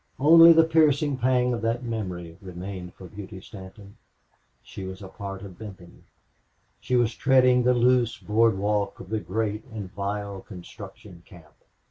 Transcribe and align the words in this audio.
Only 0.17 0.51
the 0.51 0.63
piercing 0.63 1.17
pang 1.19 1.53
of 1.53 1.61
that 1.61 1.83
memory 1.83 2.35
remained 2.41 2.93
with 2.97 3.13
Beauty 3.15 3.39
Stanton. 3.39 3.97
She 4.63 4.83
was 4.83 5.03
a 5.03 5.07
part 5.07 5.43
of 5.43 5.59
Benton. 5.59 6.05
She 6.79 6.95
was 6.95 7.13
treading 7.13 7.61
the 7.61 7.75
loose 7.75 8.17
board 8.17 8.57
walk 8.57 8.99
of 8.99 9.09
the 9.09 9.19
great 9.19 9.63
and 9.65 9.91
vile 9.93 10.41
construction 10.41 11.21
camp. 11.27 11.53